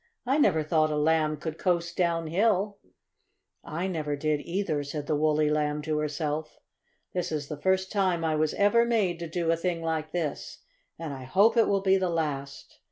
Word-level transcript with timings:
I 0.25 0.39
never 0.39 0.63
thought 0.63 0.89
a 0.89 0.97
Lamb 0.97 1.37
could 1.37 1.59
coast 1.59 1.95
downhill!" 1.95 2.79
"I 3.63 3.85
never 3.85 4.15
did, 4.15 4.39
either," 4.41 4.83
said 4.83 5.05
the 5.05 5.15
woolly 5.15 5.47
Lamb 5.47 5.83
to 5.83 5.99
herself. 5.99 6.57
"This 7.13 7.31
is 7.31 7.49
the 7.49 7.61
first 7.61 7.91
time 7.91 8.25
I 8.25 8.33
was 8.35 8.55
ever 8.55 8.83
made 8.83 9.19
to 9.19 9.27
do 9.27 9.51
a 9.51 9.55
thing 9.55 9.83
like 9.83 10.11
this, 10.11 10.63
and 10.97 11.13
I 11.13 11.25
hope 11.25 11.55
it 11.55 11.67
will 11.67 11.81
be 11.81 11.97
the 11.97 12.09
last! 12.09 12.79